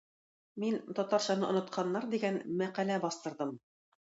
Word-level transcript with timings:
Мин 0.63 0.77
"татарчаны 0.99 1.45
онытканнар" 1.49 2.09
дигән 2.15 2.41
мәкалә 2.63 2.99
бастырдым. 3.05 3.57